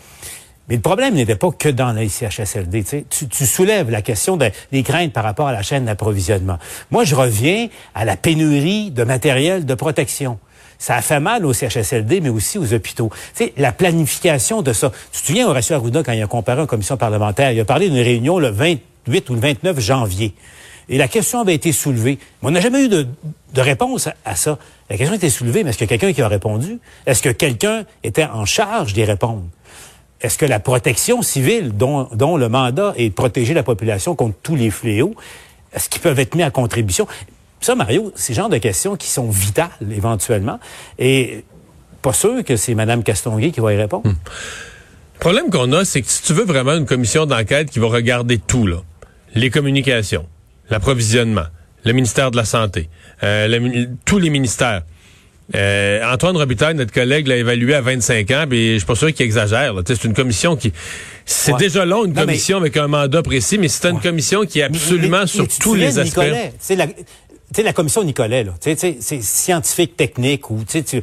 Mais 0.67 0.75
le 0.75 0.81
problème 0.81 1.13
n'était 1.13 1.35
pas 1.35 1.51
que 1.51 1.69
dans 1.69 1.93
les 1.93 2.09
CHSLD. 2.09 2.83
Tu, 3.09 3.45
soulèves 3.45 3.89
la 3.89 4.01
question 4.01 4.37
des 4.37 4.83
craintes 4.83 5.13
par 5.13 5.23
rapport 5.23 5.47
à 5.47 5.53
la 5.53 5.61
chaîne 5.61 5.85
d'approvisionnement. 5.85 6.57
Moi, 6.91 7.05
je 7.05 7.15
reviens 7.15 7.69
à 7.95 8.03
la 8.03 8.17
pénurie 8.17 8.91
de 8.91 9.03
matériel 9.03 9.65
de 9.65 9.73
protection. 9.75 10.39
Ça 10.77 10.95
a 10.95 11.01
fait 11.01 11.21
mal 11.21 11.45
aux 11.45 11.53
CHSLD, 11.53 12.19
mais 12.21 12.29
aussi 12.29 12.57
aux 12.57 12.73
hôpitaux. 12.73 13.09
Tu 13.35 13.51
la 13.57 13.71
planification 13.71 14.61
de 14.61 14.73
ça. 14.73 14.91
Tu 15.11 15.21
te 15.21 15.27
souviens, 15.27 15.47
Horacio 15.47 15.75
Arruda, 15.75 16.03
quand 16.03 16.11
il 16.11 16.21
a 16.21 16.27
comparé 16.27 16.61
en 16.61 16.67
commission 16.67 16.97
parlementaire, 16.97 17.51
il 17.51 17.59
a 17.59 17.65
parlé 17.65 17.89
d'une 17.89 17.99
réunion 17.99 18.37
le 18.37 18.49
28 18.49 19.29
ou 19.29 19.33
le 19.33 19.39
29 19.39 19.79
janvier. 19.79 20.33
Et 20.89 20.97
la 20.97 21.07
question 21.07 21.39
avait 21.39 21.55
été 21.55 21.71
soulevée. 21.71 22.19
Mais 22.41 22.49
on 22.49 22.51
n'a 22.51 22.61
jamais 22.61 22.83
eu 22.83 22.89
de, 22.89 23.07
de 23.53 23.61
réponse 23.61 24.09
à, 24.25 24.35
ça. 24.35 24.57
La 24.89 24.97
question 24.97 25.13
a 25.13 25.17
été 25.17 25.29
soulevée, 25.29 25.63
mais 25.63 25.71
est-ce 25.71 25.83
a 25.83 25.87
quelqu'un 25.87 26.13
qui 26.13 26.21
a 26.21 26.27
répondu? 26.27 26.79
Est-ce 27.05 27.21
que 27.21 27.29
quelqu'un 27.29 27.85
était 28.03 28.25
en 28.25 28.45
charge 28.45 28.93
d'y 28.93 29.03
répondre? 29.03 29.43
Est-ce 30.21 30.37
que 30.37 30.45
la 30.45 30.59
protection 30.59 31.21
civile, 31.21 31.71
dont, 31.75 32.37
le 32.37 32.49
mandat 32.49 32.93
est 32.97 33.09
de 33.09 33.13
protéger 33.13 33.53
la 33.53 33.63
population 33.63 34.15
contre 34.15 34.35
tous 34.41 34.55
les 34.55 34.71
fléaux, 34.71 35.15
est-ce 35.73 35.89
qu'ils 35.89 36.01
peuvent 36.01 36.19
être 36.19 36.35
mis 36.35 36.43
à 36.43 36.49
contribution? 36.49 37.07
Ça, 37.61 37.75
Mario, 37.75 38.11
c'est 38.15 38.33
le 38.33 38.37
genre 38.37 38.49
de 38.49 38.57
questions 38.57 38.95
qui 38.95 39.07
sont 39.07 39.29
vitales 39.29 39.69
éventuellement. 39.91 40.59
Et 40.97 41.43
pas 42.01 42.13
sûr 42.13 42.43
que 42.43 42.55
c'est 42.55 42.73
Mme 42.73 43.03
Castonguay 43.03 43.51
qui 43.51 43.59
va 43.59 43.73
y 43.73 43.77
répondre. 43.77 44.07
Hmm. 44.07 44.15
Le 45.15 45.19
problème 45.19 45.49
qu'on 45.49 45.71
a, 45.73 45.83
c'est 45.83 46.01
que 46.01 46.09
si 46.09 46.21
tu 46.23 46.33
veux 46.33 46.45
vraiment 46.45 46.73
une 46.73 46.85
commission 46.85 47.25
d'enquête 47.25 47.71
qui 47.71 47.79
va 47.79 47.87
regarder 47.87 48.37
tout, 48.37 48.67
là, 48.67 48.77
les 49.33 49.49
communications, 49.49 50.27
l'approvisionnement, 50.69 51.45
le 51.83 51.93
ministère 51.93 52.31
de 52.31 52.37
la 52.37 52.45
Santé, 52.45 52.89
euh, 53.23 53.85
tous 54.05 54.19
les 54.19 54.29
ministères, 54.29 54.83
euh, 55.55 56.13
Antoine 56.13 56.35
Robitaille, 56.35 56.75
notre 56.75 56.93
collègue, 56.93 57.27
l'a 57.27 57.37
évalué 57.37 57.73
à 57.73 57.81
25 57.81 58.31
ans, 58.31 58.45
puis 58.49 58.73
je 58.73 58.77
suis 58.77 58.85
pas 58.85 58.95
sûr 58.95 59.13
qu'il 59.13 59.25
exagère. 59.25 59.73
C'est 59.85 60.03
une 60.03 60.13
commission 60.13 60.55
qui... 60.55 60.73
C'est 61.25 61.57
déjà 61.57 61.85
long, 61.85 62.05
une 62.05 62.13
commission 62.13 62.57
avec 62.57 62.77
un 62.77 62.87
mandat 62.87 63.21
précis, 63.21 63.57
mais 63.57 63.67
c'est 63.67 63.89
une 63.89 63.99
commission 63.99 64.45
qui 64.45 64.59
est 64.59 64.63
absolument 64.63 65.27
sur 65.27 65.47
tous 65.47 65.75
les 65.75 65.99
aspects. 65.99 66.21
C'est 66.59 66.75
la... 66.75 66.87
Tu 66.87 67.61
sais, 67.61 67.63
la 67.63 67.71
commission 67.71 68.03
Nicolet, 68.03 68.43
là, 68.43 68.51
tu 68.59 68.75
sais, 68.75 68.97
c'est 68.99 69.23
scientifique, 69.23 69.95
technique, 69.95 70.51
ou 70.51 70.65
tu 70.67 70.83
sais, 70.85 71.01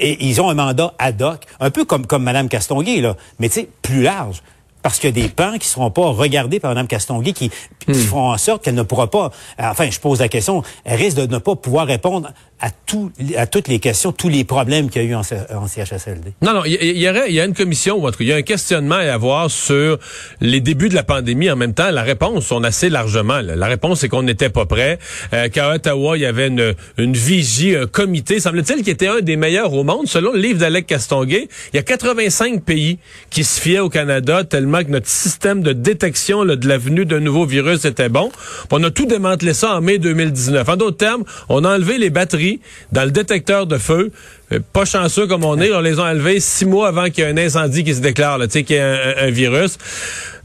ils 0.00 0.40
ont 0.40 0.50
un 0.50 0.54
mandat 0.54 0.92
ad 0.98 1.22
hoc, 1.22 1.42
un 1.60 1.70
peu 1.70 1.84
comme 1.84 2.04
comme 2.04 2.24
Madame 2.24 2.48
Castonguay, 2.48 3.00
là, 3.00 3.16
mais 3.38 3.48
tu 3.48 3.60
sais, 3.60 3.68
plus 3.80 4.02
large 4.02 4.42
parce 4.82 4.98
qu'il 4.98 5.16
y 5.16 5.20
a 5.20 5.22
des 5.22 5.28
pans 5.28 5.58
qui 5.58 5.68
seront 5.68 5.90
pas 5.90 6.08
regardés 6.08 6.60
par 6.60 6.70
Mme 6.70 6.86
Castonguay 6.86 7.32
qui, 7.32 7.50
qui 7.80 7.90
hmm. 7.90 7.94
feront 7.94 8.32
en 8.32 8.38
sorte 8.38 8.64
qu'elle 8.64 8.74
ne 8.74 8.82
pourra 8.82 9.10
pas, 9.10 9.30
enfin, 9.58 9.90
je 9.90 9.98
pose 9.98 10.20
la 10.20 10.28
question, 10.28 10.62
elle 10.84 10.98
risque 10.98 11.16
de 11.16 11.26
ne 11.26 11.38
pas 11.38 11.56
pouvoir 11.56 11.86
répondre 11.86 12.32
à, 12.60 12.70
tout, 12.70 13.12
à 13.36 13.46
toutes 13.46 13.68
les 13.68 13.78
questions, 13.78 14.12
tous 14.12 14.28
les 14.28 14.44
problèmes 14.44 14.90
qu'il 14.90 15.02
y 15.02 15.06
a 15.06 15.08
eu 15.08 15.14
en, 15.14 15.22
CHSLD. 15.22 16.34
Non, 16.42 16.54
non, 16.54 16.64
il 16.64 16.98
y, 16.98 17.08
aurait, 17.08 17.28
il 17.28 17.34
y 17.34 17.40
a 17.40 17.44
une 17.44 17.54
commission, 17.54 17.96
ou 17.96 18.08
en 18.08 18.10
tout 18.10 18.18
cas, 18.18 18.24
il 18.24 18.28
y 18.28 18.32
a 18.32 18.36
un 18.36 18.42
questionnement 18.42 18.96
à 18.96 19.12
avoir 19.12 19.50
sur 19.50 19.98
les 20.40 20.60
débuts 20.60 20.88
de 20.88 20.94
la 20.94 21.04
pandémie. 21.04 21.50
En 21.50 21.56
même 21.56 21.74
temps, 21.74 21.90
la 21.90 22.02
réponse, 22.02 22.50
on 22.50 22.64
a 22.64 22.68
assez 22.68 22.90
largement. 22.90 23.40
La 23.40 23.66
réponse, 23.66 24.00
c'est 24.00 24.08
qu'on 24.08 24.22
n'était 24.22 24.48
pas 24.48 24.66
prêt. 24.66 24.98
Euh, 25.32 25.48
qu'à 25.48 25.74
Ottawa, 25.74 26.16
il 26.16 26.22
y 26.22 26.26
avait 26.26 26.48
une, 26.48 26.74
une 26.96 27.14
vigie, 27.14 27.76
un 27.76 27.86
comité, 27.86 28.40
semble-t-il, 28.40 28.82
qui 28.82 28.90
était 28.90 29.08
un 29.08 29.20
des 29.20 29.36
meilleurs 29.36 29.72
au 29.72 29.84
monde. 29.84 30.06
Selon 30.06 30.32
le 30.32 30.40
livre 30.40 30.58
d'Alec 30.58 30.86
Castonguay, 30.86 31.48
il 31.72 31.76
y 31.76 31.78
a 31.78 31.82
85 31.82 32.62
pays 32.62 32.98
qui 33.30 33.44
se 33.44 33.60
fiaient 33.60 33.78
au 33.78 33.88
Canada 33.88 34.42
tellement 34.44 34.77
que 34.84 34.90
notre 34.90 35.08
système 35.08 35.62
de 35.62 35.72
détection 35.72 36.42
là, 36.42 36.56
de 36.56 36.68
la 36.68 36.78
venue 36.78 37.04
d'un 37.04 37.20
nouveau 37.20 37.46
virus 37.46 37.84
était 37.84 38.08
bon. 38.08 38.30
On 38.70 38.82
a 38.84 38.90
tout 38.90 39.06
démantelé 39.06 39.54
ça 39.54 39.76
en 39.76 39.80
mai 39.80 39.98
2019. 39.98 40.68
En 40.68 40.76
d'autres 40.76 40.96
termes, 40.96 41.24
on 41.48 41.64
a 41.64 41.74
enlevé 41.74 41.98
les 41.98 42.10
batteries 42.10 42.60
dans 42.92 43.04
le 43.04 43.10
détecteur 43.10 43.66
de 43.66 43.78
feu. 43.78 44.10
Euh, 44.52 44.60
pas 44.72 44.84
chanceux 44.84 45.26
comme 45.26 45.44
on 45.44 45.60
est, 45.60 45.72
on 45.72 45.80
les 45.80 45.98
a 45.98 46.04
enlevés 46.04 46.40
six 46.40 46.64
mois 46.64 46.88
avant 46.88 47.10
qu'il 47.10 47.24
y 47.24 47.26
ait 47.26 47.30
un 47.30 47.36
incendie 47.36 47.84
qui 47.84 47.94
se 47.94 48.00
déclare, 48.00 48.38
tu 48.40 48.50
sais, 48.50 48.62
qu'il 48.62 48.76
y 48.76 48.78
ait 48.78 49.14
un, 49.18 49.30
virus. 49.30 49.76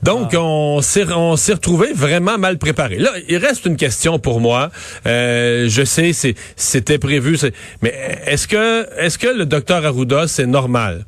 Donc, 0.02 0.32
ah. 0.34 0.42
on 0.42 0.82
s'est 0.82 1.06
on 1.14 1.38
s'est 1.38 1.54
retrouvé 1.54 1.94
vraiment 1.94 2.38
mal 2.38 2.58
préparé. 2.58 2.98
Là, 2.98 3.12
il 3.30 3.38
reste 3.38 3.66
une 3.66 3.78
question 3.78 4.20
pour 4.20 4.42
moi. 4.42 4.72
Euh, 5.08 5.68
je 5.70 5.84
sais, 5.84 6.12
c'était 6.56 6.98
prévu, 6.98 7.38
mais 7.82 7.94
est-ce 8.26 8.48
que 8.48 8.88
est-ce 9.00 9.18
que 9.18 9.28
le 9.28 9.46
docteur 9.46 9.86
Arruda 9.86 10.28
c'est 10.28 10.48
normal? 10.48 11.06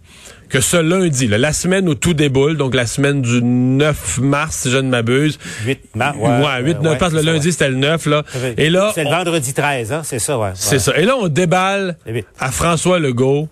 Que 0.50 0.62
ce 0.62 0.78
lundi, 0.78 1.28
la 1.28 1.54
semaine 1.54 1.88
où 1.90 1.96
tout 1.96 2.14
déboule, 2.14 2.58
donc 2.58 2.76
la 2.76 2.86
semaine 2.86 3.22
du 3.22 3.42
9 3.42 4.20
mars, 4.20 4.58
si 4.64 4.72
je 4.72 4.78
ne 4.78 4.90
m'abuse. 4.90 5.40
8 5.66 5.96
mars, 5.96 6.18
ouais. 6.18 6.28
ouais 6.28 6.62
8, 6.62 6.82
9 6.82 7.00
mars, 7.00 7.14
le 7.14 7.22
lundi, 7.22 7.52
c'était 7.52 7.70
le 7.70 7.76
9, 7.76 8.06
là. 8.06 8.24
Et 8.58 8.70
là. 8.70 8.92
C'est 8.94 9.04
le 9.04 9.10
vendredi 9.10 9.54
13, 9.54 9.92
hein, 9.92 10.02
c'est 10.04 10.20
ça, 10.20 10.38
ouais. 10.38 10.52
C'est 10.56 10.80
ça. 10.80 10.98
Et 10.98 11.06
là, 11.06 11.16
on 11.18 11.28
déballe 11.28 11.98
à 12.40 12.52
François 12.52 13.00
Legault 13.00 13.50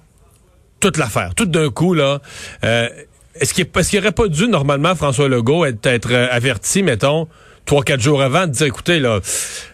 toute 0.80 0.98
l'affaire, 0.98 1.34
tout 1.36 1.46
d'un 1.46 1.70
coup, 1.70 1.94
là. 1.94 2.20
Euh, 2.66 2.90
est-ce 3.36 3.54
qu'il 3.54 3.66
est 3.66 3.90
qu'il 3.90 4.00
aurait 4.00 4.12
pas 4.12 4.28
dû, 4.28 4.48
normalement, 4.48 4.96
François 4.96 5.30
Legault, 5.30 5.66
être, 5.66 5.86
être 5.88 6.12
euh, 6.12 6.28
averti, 6.30 6.84
mettons, 6.84 7.28
trois, 7.66 7.84
quatre 7.84 8.02
jours 8.02 8.22
avant, 8.22 8.48
de 8.48 8.52
dire, 8.52 8.68
écoutez, 8.68 9.00
là, 9.00 9.20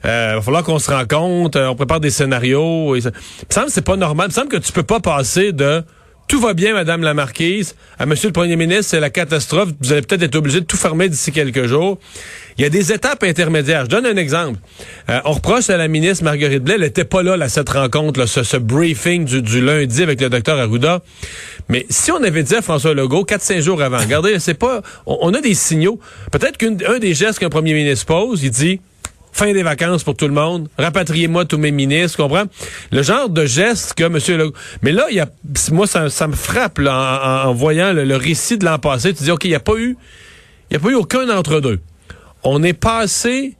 euh, 0.05 0.33
va 0.35 0.41
falloir 0.41 0.63
qu'on 0.63 0.79
se 0.79 0.91
rencontre, 0.91 1.59
on 1.59 1.75
prépare 1.75 1.99
des 1.99 2.11
scénarios. 2.11 2.95
Et 2.95 3.01
ça. 3.01 3.09
Il 3.09 3.45
me 3.49 3.53
semble 3.53 3.65
que 3.67 3.73
c'est 3.73 3.81
pas 3.81 3.97
normal. 3.97 4.27
Il 4.27 4.29
me 4.29 4.33
semble 4.33 4.49
que 4.49 4.57
tu 4.57 4.71
peux 4.71 4.83
pas 4.83 4.99
passer 4.99 5.51
de 5.51 5.83
tout 6.29 6.39
va 6.39 6.53
bien, 6.53 6.73
Madame 6.73 7.01
la 7.01 7.15
Marquise. 7.15 7.75
À 7.97 8.05
Monsieur 8.05 8.29
le 8.29 8.33
Premier 8.33 8.55
ministre, 8.55 8.85
c'est 8.91 8.99
la 8.99 9.09
catastrophe. 9.09 9.69
Vous 9.81 9.91
allez 9.91 10.03
peut-être 10.03 10.21
être 10.21 10.35
obligé 10.35 10.61
de 10.61 10.65
tout 10.65 10.77
fermer 10.77 11.09
d'ici 11.09 11.31
quelques 11.31 11.65
jours. 11.65 11.97
Il 12.57 12.61
y 12.61 12.65
a 12.65 12.69
des 12.69 12.93
étapes 12.93 13.23
intermédiaires. 13.23 13.85
Je 13.85 13.89
donne 13.89 14.05
un 14.05 14.15
exemple. 14.15 14.59
Euh, 15.09 15.19
on 15.25 15.31
reproche 15.31 15.71
à 15.71 15.77
la 15.77 15.87
ministre 15.87 16.23
Marguerite 16.23 16.63
Blais, 16.63 16.75
elle 16.75 16.81
n'était 16.81 17.03
pas 17.03 17.23
là, 17.23 17.33
à 17.33 17.49
cette 17.49 17.69
rencontre, 17.69 18.19
là, 18.19 18.27
ce, 18.27 18.57
briefing 18.57 19.25
du, 19.25 19.59
lundi 19.59 20.03
avec 20.03 20.21
le 20.21 20.29
docteur 20.29 20.59
Arruda. 20.59 21.01
Mais 21.67 21.87
si 21.89 22.11
on 22.11 22.21
avait 22.21 22.43
dit 22.43 22.55
à 22.55 22.61
François 22.61 22.93
Legault, 22.93 23.25
4-5 23.25 23.61
jours 23.61 23.81
avant, 23.81 23.97
regardez, 23.97 24.37
c'est 24.37 24.53
pas... 24.53 24.83
On, 25.07 25.33
a 25.33 25.41
des 25.41 25.55
signaux. 25.55 25.99
Peut-être 26.31 26.57
qu'un 26.57 26.99
des 26.99 27.15
gestes 27.15 27.39
qu'un 27.39 27.49
premier 27.49 27.73
ministre 27.73 28.05
pose, 28.05 28.43
il 28.43 28.51
dit 28.51 28.81
fin 29.31 29.53
des 29.53 29.63
vacances 29.63 30.03
pour 30.03 30.15
tout 30.15 30.27
le 30.27 30.33
monde, 30.33 30.69
rapatriez-moi 30.77 31.45
tous 31.45 31.57
mes 31.57 31.71
ministres, 31.71 32.17
comprends? 32.17 32.45
Le 32.91 33.03
genre 33.03 33.29
de 33.29 33.45
geste 33.45 33.93
que 33.93 34.05
monsieur 34.05 34.37
Legault... 34.37 34.53
Mais 34.81 34.91
là, 34.91 35.05
il 35.09 35.17
y 35.17 35.19
a, 35.19 35.29
moi, 35.71 35.87
ça, 35.87 36.27
me 36.27 36.35
frappe 36.35 36.79
en, 36.79 37.53
voyant 37.53 37.93
le, 37.93 38.15
récit 38.15 38.57
de 38.57 38.65
l'an 38.65 38.79
passé. 38.79 39.13
Tu 39.13 39.23
dis, 39.23 39.31
OK, 39.31 39.45
il 39.45 39.49
n'y 39.49 39.55
a 39.55 39.59
pas 39.59 39.77
eu, 39.77 39.97
il 40.69 40.73
y 40.73 40.77
a 40.77 40.79
pas 40.79 40.89
eu 40.89 40.95
aucun 40.95 41.25
d'entre 41.25 41.59
deux. 41.59 41.79
On 42.43 42.63
est 42.63 42.73
passé 42.73 43.55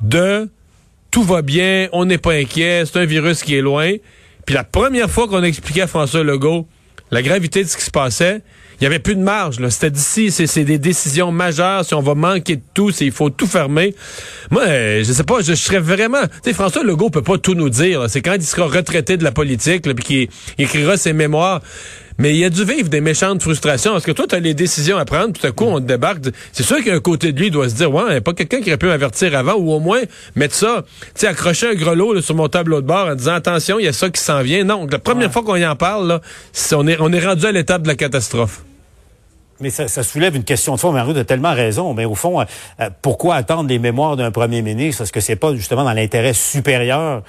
de 0.00 0.48
tout 1.10 1.22
va 1.22 1.42
bien, 1.42 1.88
on 1.92 2.04
n'est 2.04 2.18
pas 2.18 2.32
inquiet, 2.32 2.84
c'est 2.86 2.98
un 2.98 3.04
virus 3.04 3.42
qui 3.42 3.54
est 3.54 3.60
loin. 3.60 3.92
Puis 4.46 4.54
la 4.54 4.64
première 4.64 5.08
fois 5.08 5.28
qu'on 5.28 5.42
a 5.42 5.46
expliqué 5.46 5.82
à 5.82 5.86
François 5.86 6.24
Legault 6.24 6.66
la 7.10 7.22
gravité 7.22 7.62
de 7.62 7.68
ce 7.68 7.76
qui 7.76 7.84
se 7.84 7.90
passait, 7.90 8.42
il 8.80 8.84
y 8.84 8.86
avait 8.86 8.98
plus 8.98 9.16
de 9.16 9.22
marge. 9.22 9.56
C'était 9.68 9.90
d'ici, 9.90 10.30
c'est 10.30 10.64
des 10.64 10.78
décisions 10.78 11.32
majeures. 11.32 11.84
Si 11.84 11.94
on 11.94 12.00
va 12.00 12.14
manquer 12.14 12.56
de 12.56 12.62
tout, 12.74 12.90
il 13.00 13.12
faut 13.12 13.30
tout 13.30 13.46
fermer. 13.46 13.94
Moi, 14.50 14.62
euh, 14.62 15.04
je 15.04 15.12
sais 15.12 15.24
pas, 15.24 15.40
je, 15.40 15.54
serais 15.54 15.78
vraiment. 15.78 16.22
Tu 16.22 16.50
sais, 16.50 16.52
François 16.52 16.82
Legault 16.82 17.10
peut 17.10 17.22
pas 17.22 17.38
tout 17.38 17.54
nous 17.54 17.70
dire. 17.70 18.04
C'est 18.08 18.22
quand 18.22 18.34
il 18.34 18.42
sera 18.42 18.66
retraité 18.66 19.16
de 19.16 19.24
la 19.24 19.32
politique, 19.32 19.82
puis 19.82 20.04
qu'il 20.04 20.28
écrira 20.58 20.96
ses 20.96 21.12
mémoires. 21.12 21.60
Mais 22.18 22.36
il 22.36 22.44
a 22.44 22.50
dû 22.50 22.64
vivre 22.64 22.88
des 22.88 23.00
méchantes 23.00 23.42
frustrations. 23.42 23.92
Parce 23.92 24.04
que 24.04 24.12
toi, 24.12 24.26
tu 24.28 24.34
as 24.34 24.40
les 24.40 24.54
décisions 24.54 24.96
à 24.98 25.04
prendre, 25.04 25.32
tout 25.32 25.46
à 25.46 25.50
coup, 25.50 25.64
on 25.64 25.80
te 25.80 25.86
débarque? 25.86 26.22
C'est 26.52 26.62
sûr 26.62 26.82
qu'un 26.82 27.00
côté 27.00 27.32
de 27.32 27.40
lui 27.40 27.50
doit 27.50 27.68
se 27.68 27.74
dire, 27.74 27.92
ouais, 27.92 28.04
il 28.06 28.10
n'y 28.10 28.16
a 28.16 28.20
pas 28.20 28.34
quelqu'un 28.34 28.60
qui 28.60 28.70
aurait 28.70 28.78
pu 28.78 28.86
m'avertir 28.86 29.36
avant, 29.36 29.54
ou 29.54 29.72
au 29.72 29.80
moins 29.80 30.00
mettre 30.36 30.54
ça, 30.54 30.84
tu 31.06 31.10
sais, 31.14 31.26
accrocher 31.26 31.70
un 31.70 31.74
grelot 31.74 32.20
sur 32.20 32.34
mon 32.34 32.48
tableau 32.48 32.80
de 32.80 32.86
bord 32.86 33.08
en 33.08 33.14
disant, 33.14 33.34
attention, 33.34 33.78
il 33.78 33.84
y 33.86 33.88
a 33.88 33.92
ça 33.92 34.10
qui 34.10 34.20
s'en 34.20 34.42
vient. 34.42 34.64
Non, 34.64 34.86
la 34.90 34.98
première 34.98 35.32
fois 35.32 35.42
qu'on 35.42 35.56
y 35.56 35.66
en 35.66 35.76
parle, 35.76 36.06
là, 36.06 36.20
on, 36.72 36.86
est, 36.86 36.96
on 37.00 37.12
est 37.12 37.24
rendu 37.24 37.46
à 37.46 37.52
l'étape 37.52 37.82
de 37.82 37.88
la 37.88 37.96
catastrophe. 37.96 38.62
Mais 39.60 39.70
ça, 39.70 39.86
ça, 39.86 40.02
soulève 40.02 40.34
une 40.34 40.44
question 40.44 40.74
de 40.74 40.80
fond. 40.80 40.92
Marie 40.92 41.16
a 41.18 41.24
tellement 41.24 41.54
raison. 41.54 41.94
Mais 41.94 42.04
au 42.04 42.14
fond, 42.14 42.40
euh, 42.40 42.44
euh, 42.80 42.90
pourquoi 43.02 43.36
attendre 43.36 43.68
les 43.68 43.78
mémoires 43.78 44.16
d'un 44.16 44.32
premier 44.32 44.62
ministre? 44.62 45.02
Est-ce 45.02 45.12
que 45.12 45.20
c'est 45.20 45.36
pas 45.36 45.54
justement 45.54 45.84
dans 45.84 45.92
l'intérêt 45.92 46.34
supérieur 46.34 47.22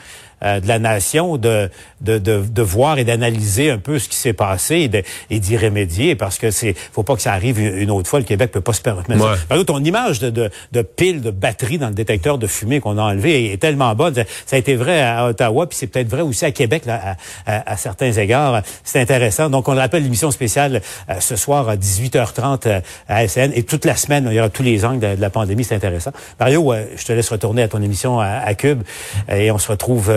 euh, 0.43 0.59
de 0.59 0.67
la 0.67 0.79
nation 0.79 1.37
de, 1.37 1.69
de, 2.01 2.17
de, 2.17 2.41
de 2.41 2.61
voir 2.61 2.99
et 2.99 3.03
d'analyser 3.03 3.71
un 3.71 3.77
peu 3.77 3.99
ce 3.99 4.09
qui 4.09 4.15
s'est 4.15 4.33
passé 4.33 4.89
et 5.29 5.39
d'y 5.39 5.57
remédier 5.57 6.15
parce 6.15 6.37
que 6.37 6.51
c'est 6.51 6.75
faut 6.91 7.03
pas 7.03 7.15
que 7.15 7.21
ça 7.21 7.33
arrive 7.33 7.59
une 7.59 7.91
autre 7.91 8.09
fois. 8.09 8.19
Le 8.19 8.25
Québec 8.25 8.51
peut 8.51 8.61
pas 8.61 8.73
se 8.73 8.81
permettre. 8.81 9.09
Ouais. 9.09 9.37
Par 9.47 9.65
ton 9.65 9.83
image 9.83 10.19
de, 10.19 10.29
de, 10.29 10.49
de, 10.71 10.81
pile 10.81 11.21
de 11.21 11.31
batterie 11.31 11.77
dans 11.77 11.87
le 11.87 11.93
détecteur 11.93 12.37
de 12.37 12.47
fumée 12.47 12.79
qu'on 12.79 12.97
a 12.97 13.01
enlevé 13.01 13.53
est, 13.53 13.57
tellement 13.57 13.95
bonne. 13.95 14.13
Ça 14.45 14.55
a 14.55 14.59
été 14.59 14.75
vrai 14.75 15.01
à 15.01 15.27
Ottawa, 15.27 15.67
puis 15.67 15.77
c'est 15.77 15.87
peut-être 15.87 16.09
vrai 16.09 16.21
aussi 16.21 16.45
à 16.45 16.51
Québec 16.51 16.85
là, 16.85 17.15
à, 17.45 17.71
à, 17.71 17.77
certains 17.77 18.11
égards. 18.11 18.61
C'est 18.83 18.99
intéressant. 18.99 19.49
Donc, 19.49 19.67
on 19.67 19.73
le 19.73 19.79
rappelle, 19.79 20.03
l'émission 20.03 20.31
spéciale 20.31 20.81
euh, 21.09 21.19
ce 21.19 21.35
soir 21.35 21.69
à 21.69 21.77
18h30 21.77 22.67
euh, 22.67 22.79
à 23.07 23.27
SN 23.27 23.51
et 23.53 23.63
toute 23.63 23.85
la 23.85 23.95
semaine, 23.95 24.27
il 24.29 24.35
y 24.35 24.39
aura 24.39 24.49
tous 24.49 24.63
les 24.63 24.85
angles 24.85 24.99
de, 24.99 25.21
la 25.21 25.29
pandémie. 25.29 25.63
C'est 25.63 25.75
intéressant. 25.75 26.11
Mario, 26.39 26.73
je 26.95 27.05
te 27.05 27.13
laisse 27.13 27.29
retourner 27.29 27.63
à 27.63 27.67
ton 27.67 27.81
émission 27.81 28.19
à, 28.19 28.27
à 28.27 28.53
Cube 28.53 28.83
et 29.29 29.51
on 29.51 29.57
se 29.57 29.71
retrouve 29.71 30.11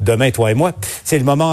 demain, 0.00 0.30
toi 0.30 0.50
et 0.50 0.54
moi. 0.54 0.72
C'est 1.04 1.18
le 1.18 1.24
moment... 1.24 1.52